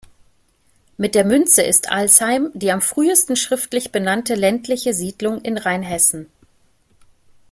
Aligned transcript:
Mit 0.97 1.13
der 1.13 1.23
Münze 1.23 1.61
ist 1.61 1.89
Alsheim 1.91 2.49
die 2.55 2.71
am 2.71 2.81
frühesten 2.81 3.35
schriftlich 3.35 3.91
benannte 3.91 4.33
ländliche 4.33 4.95
Siedlung 4.95 5.41
in 5.43 5.59
Rheinhessen. 5.59 6.25